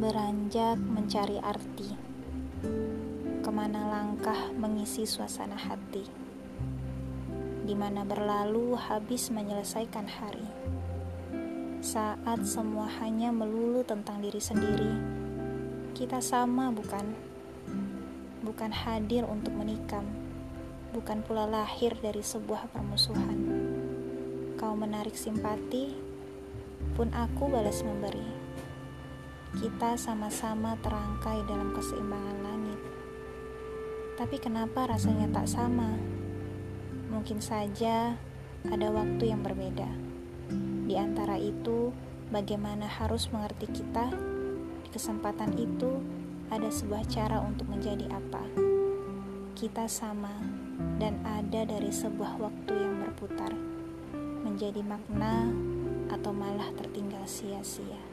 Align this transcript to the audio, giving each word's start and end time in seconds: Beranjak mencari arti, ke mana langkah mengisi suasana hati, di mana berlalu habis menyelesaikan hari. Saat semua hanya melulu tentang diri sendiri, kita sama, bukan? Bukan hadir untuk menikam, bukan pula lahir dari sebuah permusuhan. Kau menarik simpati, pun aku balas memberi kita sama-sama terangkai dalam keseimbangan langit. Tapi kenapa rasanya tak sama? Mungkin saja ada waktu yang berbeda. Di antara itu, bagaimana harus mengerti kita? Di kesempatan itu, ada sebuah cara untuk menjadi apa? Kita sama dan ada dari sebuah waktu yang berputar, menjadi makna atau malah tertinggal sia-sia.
Beranjak 0.00 0.80
mencari 0.80 1.36
arti, 1.44 1.92
ke 3.44 3.50
mana 3.52 3.84
langkah 3.84 4.48
mengisi 4.56 5.04
suasana 5.04 5.60
hati, 5.60 6.08
di 7.68 7.76
mana 7.76 8.08
berlalu 8.08 8.80
habis 8.80 9.28
menyelesaikan 9.28 10.08
hari. 10.08 10.48
Saat 11.84 12.48
semua 12.48 12.88
hanya 13.04 13.28
melulu 13.28 13.84
tentang 13.84 14.24
diri 14.24 14.40
sendiri, 14.40 14.88
kita 15.92 16.24
sama, 16.24 16.72
bukan? 16.72 17.04
Bukan 18.40 18.72
hadir 18.72 19.28
untuk 19.28 19.52
menikam, 19.52 20.08
bukan 20.96 21.20
pula 21.20 21.44
lahir 21.44 21.92
dari 22.00 22.24
sebuah 22.24 22.72
permusuhan. 22.72 23.36
Kau 24.56 24.72
menarik 24.72 25.12
simpati, 25.12 25.92
pun 26.96 27.12
aku 27.12 27.52
balas 27.52 27.84
memberi 27.84 28.40
kita 29.58 29.98
sama-sama 29.98 30.78
terangkai 30.78 31.42
dalam 31.42 31.74
keseimbangan 31.74 32.38
langit. 32.38 32.80
Tapi 34.14 34.38
kenapa 34.38 34.86
rasanya 34.86 35.26
tak 35.34 35.50
sama? 35.50 35.98
Mungkin 37.10 37.42
saja 37.42 38.14
ada 38.70 38.88
waktu 38.94 39.34
yang 39.34 39.42
berbeda. 39.42 39.90
Di 40.86 40.94
antara 40.94 41.34
itu, 41.34 41.90
bagaimana 42.30 42.86
harus 42.86 43.26
mengerti 43.34 43.66
kita? 43.74 44.14
Di 44.86 44.88
kesempatan 44.94 45.58
itu, 45.58 45.98
ada 46.46 46.70
sebuah 46.70 47.10
cara 47.10 47.42
untuk 47.42 47.66
menjadi 47.66 48.06
apa? 48.06 48.46
Kita 49.58 49.90
sama 49.90 50.30
dan 51.02 51.18
ada 51.26 51.66
dari 51.66 51.90
sebuah 51.90 52.38
waktu 52.38 52.72
yang 52.78 53.02
berputar, 53.02 53.50
menjadi 54.46 54.78
makna 54.86 55.50
atau 56.14 56.30
malah 56.30 56.70
tertinggal 56.78 57.26
sia-sia. 57.26 58.09